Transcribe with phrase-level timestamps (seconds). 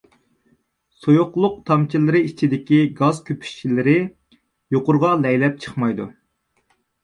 [1.03, 3.97] سۇيۇقلۇق تامچىلىرى ئىچىدىكى گاز كۆپۈكچىلىرى
[4.79, 6.13] يۇقىرىغا لەيلەپ چىقمايدۇ.